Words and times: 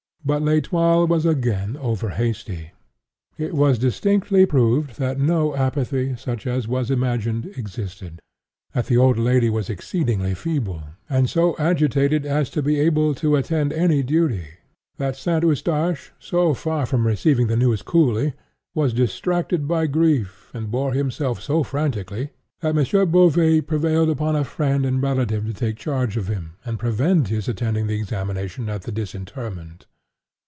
But 0.23 0.43
L'Etoile 0.43 1.07
was 1.07 1.25
again 1.25 1.75
over 1.77 2.09
hasty. 2.09 2.73
It 3.39 3.55
was 3.55 3.79
distinctly 3.79 4.45
proved 4.45 4.99
that 4.99 5.19
no 5.19 5.55
apathy, 5.55 6.15
such 6.15 6.45
as 6.45 6.67
was 6.67 6.91
imagined, 6.91 7.47
existed; 7.57 8.19
that 8.73 8.85
the 8.85 8.97
old 8.97 9.17
lady 9.17 9.49
was 9.49 9.67
exceedingly 9.67 10.35
feeble, 10.35 10.83
and 11.09 11.27
so 11.27 11.55
agitated 11.57 12.23
as 12.23 12.51
to 12.51 12.61
be 12.61 12.79
unable 12.79 13.15
to 13.15 13.35
attend 13.35 13.71
to 13.71 13.79
any 13.79 14.03
duty; 14.03 14.45
that 14.99 15.15
St. 15.15 15.41
Eustache, 15.43 16.11
so 16.19 16.53
far 16.53 16.85
from 16.85 17.07
receiving 17.07 17.47
the 17.47 17.57
news 17.57 17.81
coolly, 17.81 18.33
was 18.75 18.93
distracted 18.93 19.67
with 19.67 19.91
grief, 19.91 20.51
and 20.53 20.69
bore 20.69 20.93
himself 20.93 21.41
so 21.41 21.63
frantically, 21.63 22.29
that 22.59 22.77
M. 22.77 23.09
Beauvais 23.11 23.61
prevailed 23.61 24.11
upon 24.11 24.35
a 24.35 24.43
friend 24.43 24.85
and 24.85 25.01
relative 25.01 25.47
to 25.47 25.53
take 25.53 25.77
charge 25.77 26.15
of 26.15 26.27
him, 26.27 26.57
and 26.63 26.77
prevent 26.77 27.29
his 27.29 27.47
attending 27.47 27.87
the 27.87 27.97
examination 27.99 28.69
at 28.69 28.83
the 28.83 28.91
disinterment. 28.91 29.87